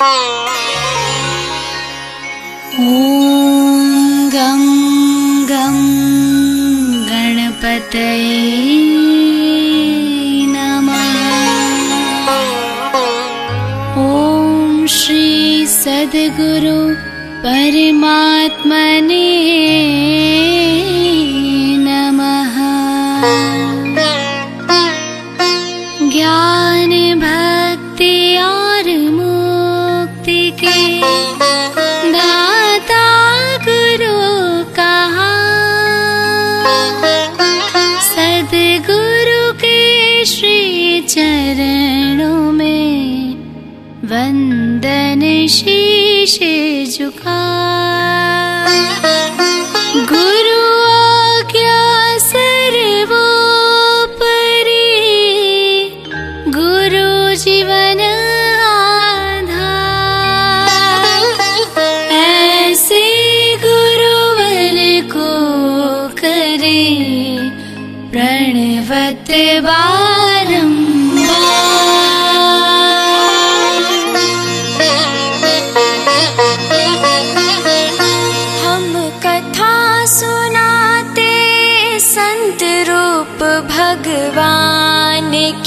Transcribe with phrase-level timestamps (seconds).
[0.00, 0.04] ॐ
[4.34, 4.62] गं
[5.48, 5.78] गं
[7.08, 8.06] गणपते
[14.98, 16.78] श्री सद्गुरु
[17.44, 19.24] परमात्मने
[41.08, 43.34] चरणों में
[44.10, 46.54] वंदन शीशे
[46.86, 47.38] झुका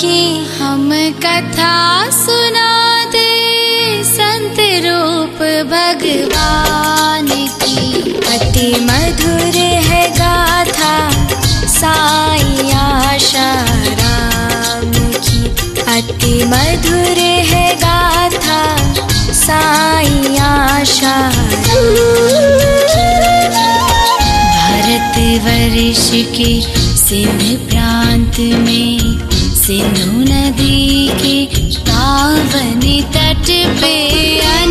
[0.02, 0.20] की
[0.58, 0.90] हम
[1.24, 1.74] कथा
[2.10, 7.28] सुना दे, संत रूप भगवान
[7.62, 7.80] की।
[8.34, 9.56] अति मधुर
[9.88, 10.96] है गाथा,
[11.74, 15.40] साई आशाराम की।
[15.98, 17.20] अति मधुर
[17.52, 18.62] है गाथा,
[19.34, 21.18] साई आशा
[24.56, 25.16] भरत
[25.46, 26.52] वर्ष के
[26.98, 29.31] सिंध प्रांत में
[29.80, 31.36] नदी के
[31.90, 32.80] पावन
[33.16, 33.48] तट
[33.82, 33.94] पे
[34.56, 34.71] अन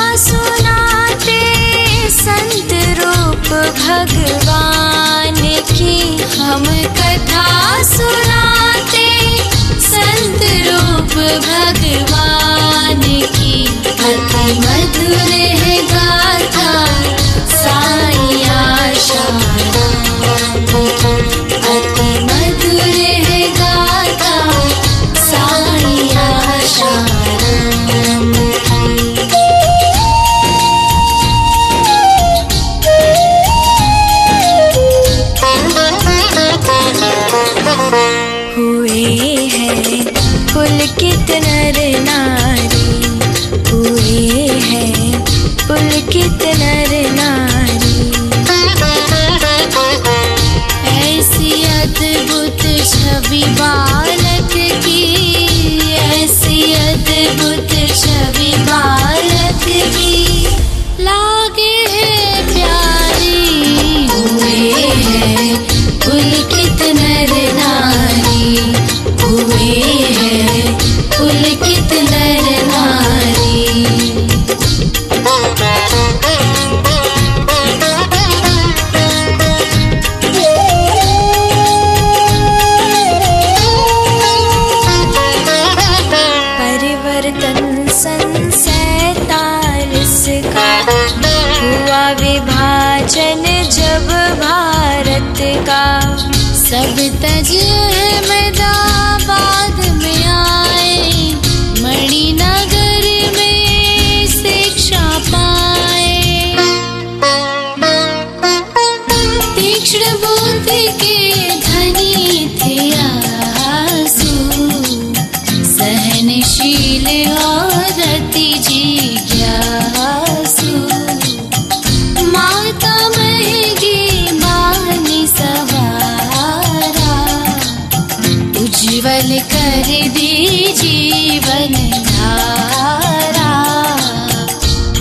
[129.43, 131.73] कर दी जीवन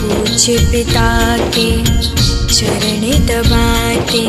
[0.00, 1.10] कुछ पिता
[1.56, 1.70] के
[2.54, 4.24] चरण दबाते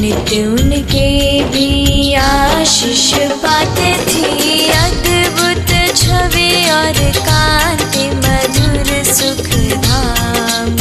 [0.00, 1.08] नित्य उनके
[1.44, 1.68] भी
[2.14, 3.12] आशीष
[3.42, 9.48] पाते थी। अद्भुत छवि और कांति मधुर सुख
[9.84, 10.76] धाम।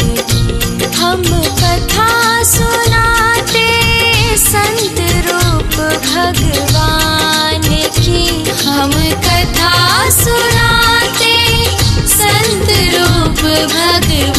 [0.95, 1.24] हम
[1.62, 2.10] कथा
[2.44, 3.68] सुनाते
[4.38, 5.75] संत रूप
[6.06, 6.69] भगवान।
[13.71, 14.39] I do.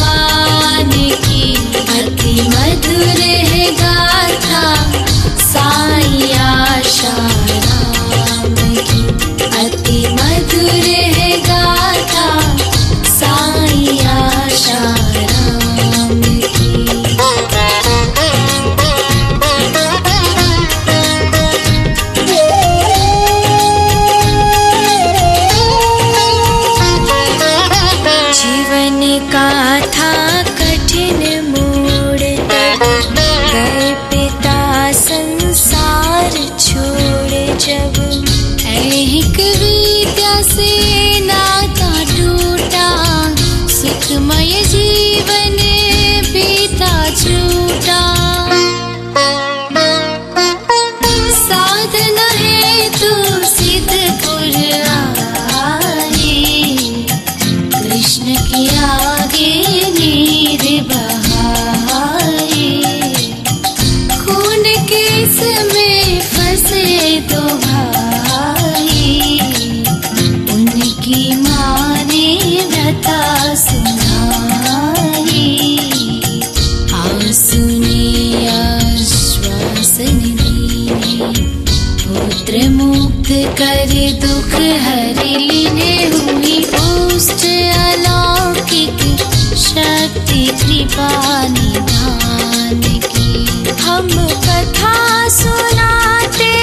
[94.61, 96.53] कथा सुनाते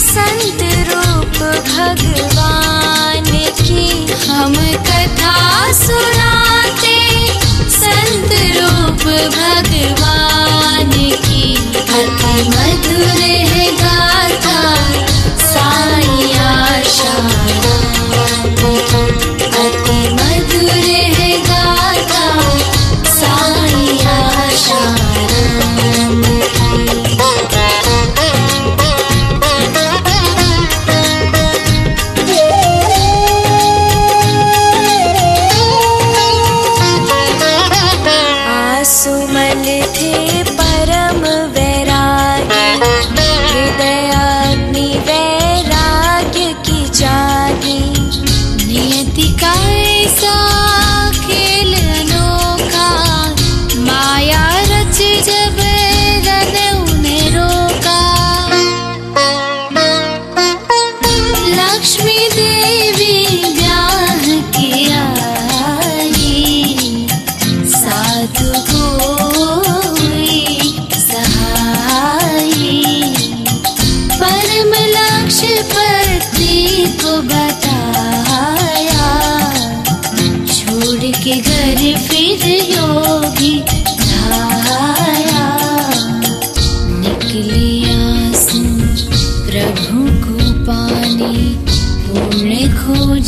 [0.00, 1.38] संत रूप
[1.68, 3.24] भगवान
[3.60, 4.54] की। हम
[4.88, 6.96] कथा सुनाते
[7.70, 8.32] संत
[9.36, 10.90] भगवान
[11.26, 14.74] की। अति मधुर है गाथा,
[15.38, 17.77] साई आशा।
[40.08, 40.47] keep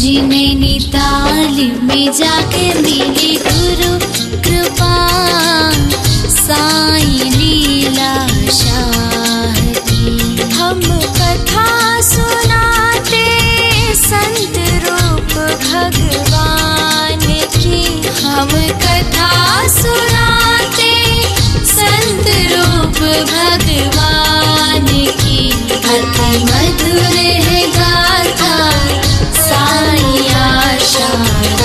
[0.00, 3.90] जी नैनीताल में जाके मिले गुरु,
[4.42, 4.94] कृपा।
[6.28, 8.14] साई लीला
[8.50, 9.58] शाह
[10.56, 10.80] हम
[11.18, 13.26] कथा सुनाते
[13.94, 15.34] संत रूप
[15.66, 17.26] भगवान
[17.56, 18.50] की। हम
[18.84, 19.30] कथा
[19.68, 20.92] सुनाते
[21.74, 22.98] संत रूप
[23.32, 24.86] भगवान
[25.22, 28.39] की। अति मधुर है गाते
[30.30, 31.59] याशा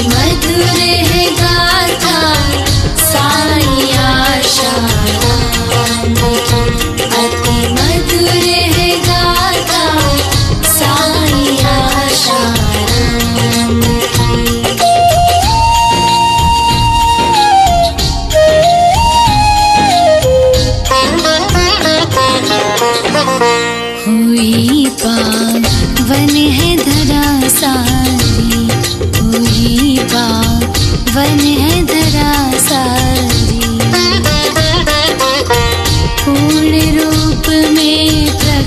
[0.00, 0.39] Animal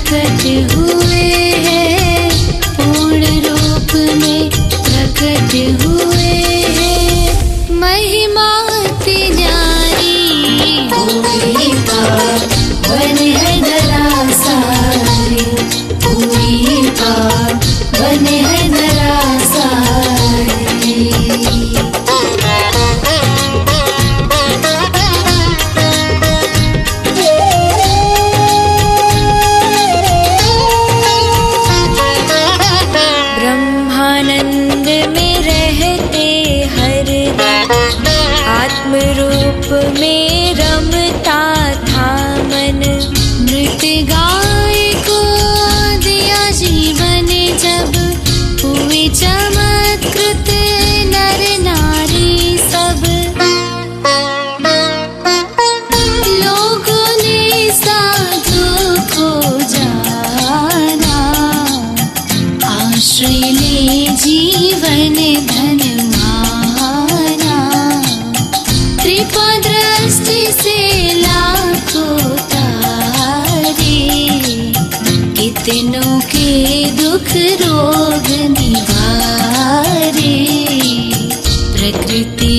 [0.08, 1.33] सजे हुए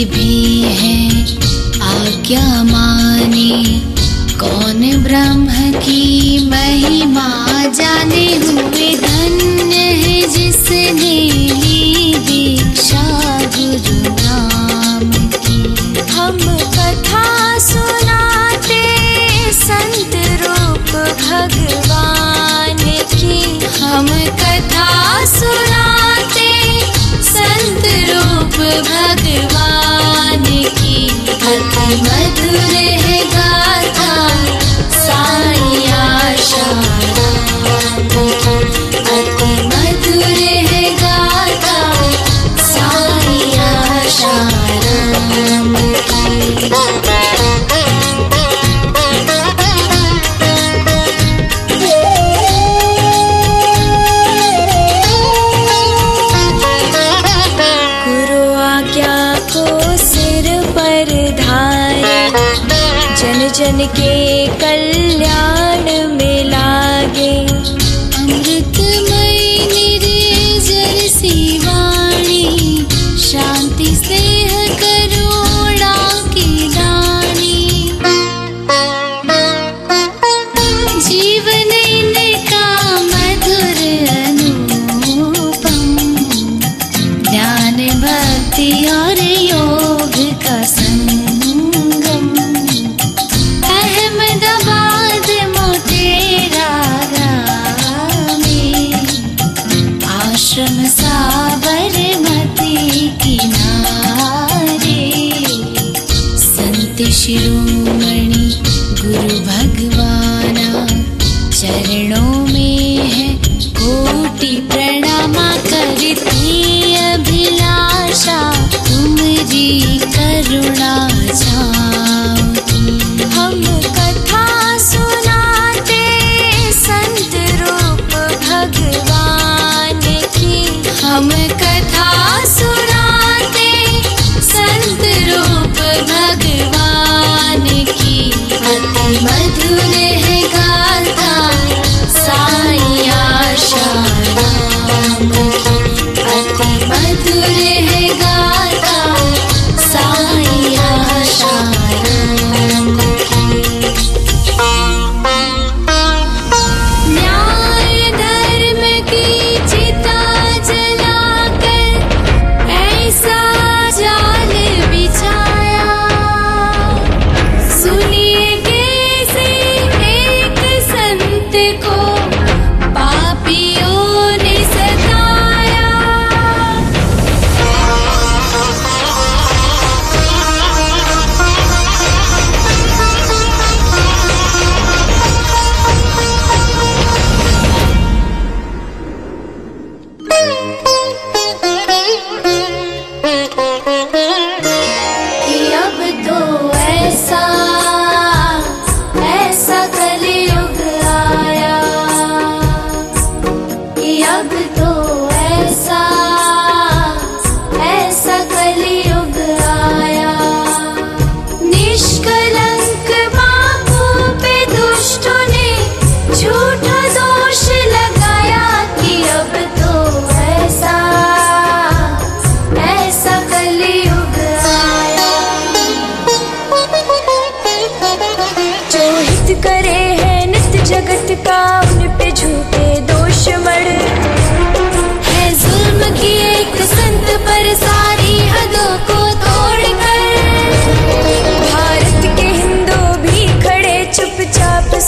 [0.05, 1.21] भी है
[1.81, 3.81] आज्ञा माने?
[4.39, 5.47] कौन ब्रह्म
[5.79, 8.74] की महिमा जाने हूँ?
[63.93, 64.24] que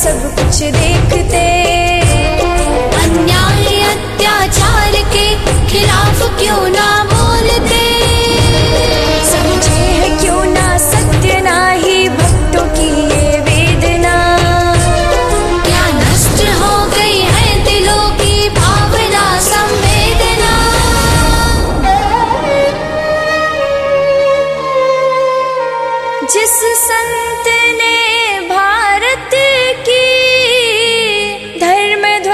[0.07, 1.56] सब कुछ देखते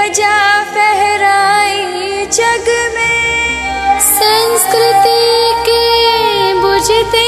[0.04, 5.22] ध्वजा फहराई जग में। संस्कृति
[5.68, 7.22] के बुझते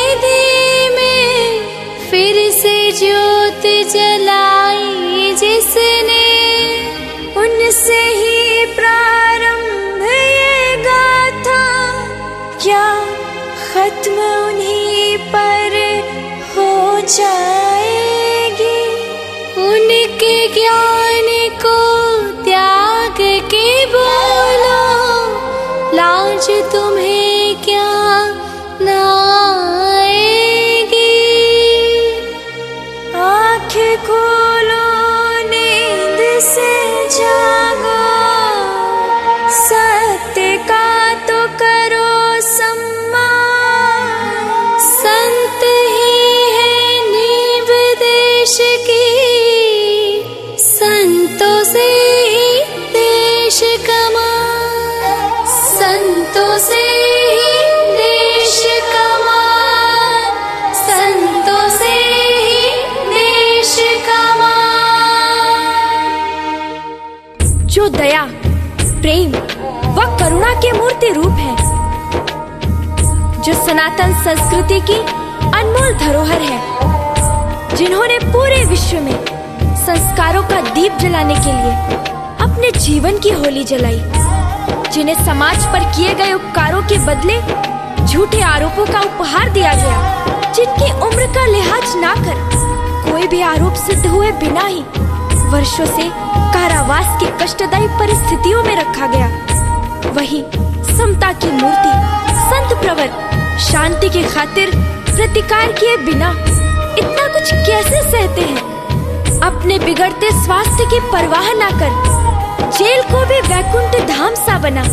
[0.95, 1.61] में
[2.11, 3.63] फिर से ज्योत
[3.93, 6.27] जलाई जिसने।
[7.37, 11.65] उनसे ही प्रारंभ ये गाथा
[12.63, 12.87] क्या
[13.65, 15.79] खत्म उन्हीं पर
[16.53, 18.79] हो जाएगी।
[19.65, 21.06] उनके ज्ञान
[26.76, 27.05] तुम्हें
[73.87, 74.95] सनातन संस्कृति की
[75.57, 81.75] अनमोल धरोहर है, जिन्होंने पूरे विश्व में संस्कारों का दीप जलाने के लिए
[82.47, 84.01] अपने जीवन की होली जलाई,
[84.93, 87.37] जिन्हें समाज पर किए गए उपकारों के बदले
[88.07, 92.43] झूठे आरोपों का उपहार दिया गया, जिनकी उम्र का लिहाज ना कर
[93.11, 94.83] कोई भी आरोप सिद्ध हुए बिना ही
[95.53, 96.09] वर्षों से
[96.57, 99.31] कारावास की कष्टदायी परिस्थितियों में रखा गया।
[100.11, 100.45] वही
[100.93, 101.95] समता की मूर्ति,
[102.43, 104.71] संत प्रवर शांति की खातिर
[105.17, 106.31] प्रतिकार किए बिना
[106.99, 109.41] इतना कुछ कैसे सहते हैं?
[109.41, 114.85] अपने बिगड़ते स्वास्थ्य की परवाह ना कर, जेल को भी वैकुंठ धाम सा बना।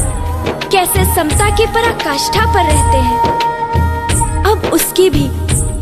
[0.71, 3.19] कैसे समता की पराकाष्ठा पर रहते हैं?
[4.43, 5.25] अब उसकी भी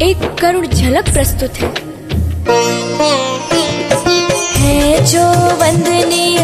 [0.06, 1.74] एक करुण झलक प्रस्तुत है।
[4.58, 6.41] है जो वंदनीय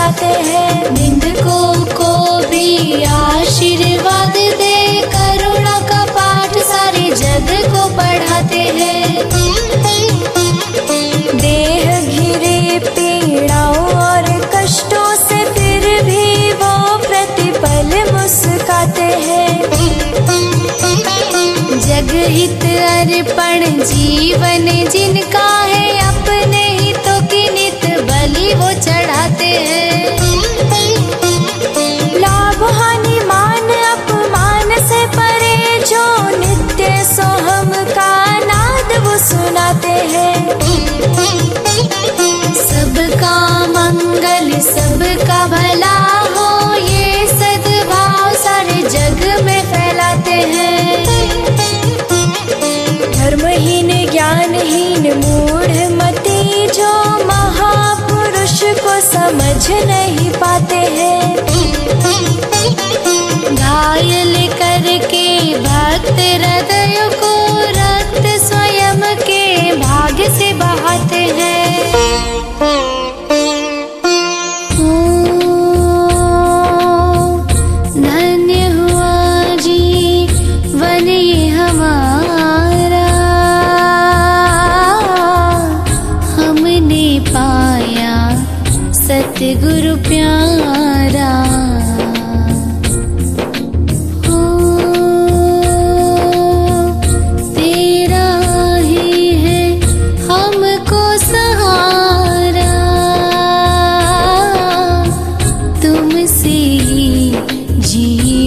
[0.00, 2.12] बचाते हैं। निंदकों को
[2.48, 4.76] भी आशीर्वाद दे,
[5.14, 9.28] करुणा का पाठ सारे जग को पढ़ाते हैं।
[11.36, 16.72] देह घिरे पीड़ाओं और कष्टों से फिर भी वो
[17.06, 19.50] प्रतिपल मुस्काते हैं।
[21.80, 26.59] जग हित अर्पण जीवन जिनका है अपने
[28.54, 30.18] वो चढ़ाते हैं।
[32.20, 36.04] लाभ हानि मान अपमान से परे जो
[36.38, 38.12] नित्य सोहम का
[38.44, 40.34] नाद वो सुनाते हैं।
[42.60, 43.36] सबका
[43.68, 45.96] मंगल, सबका भला
[46.34, 50.88] हो ये सद्भाव सारे जग में फैलाते हैं।
[53.12, 55.59] धर्महीन, ज्ञानहीन मूढ़
[59.60, 61.36] समझ नहीं पाते हैं।
[63.54, 65.26] घायल करके
[65.58, 67.32] भक्त हृदय को
[67.78, 71.59] रक्त स्वयं के भाग से बहाते हैं।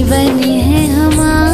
[0.04, 1.53] जीवन है हमारा।